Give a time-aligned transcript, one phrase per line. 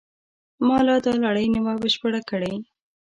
[0.67, 2.53] ما لا دا لړۍ نه وه بشپړه کړې.